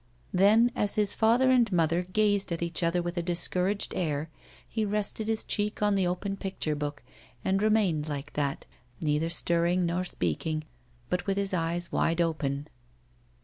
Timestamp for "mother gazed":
1.71-2.51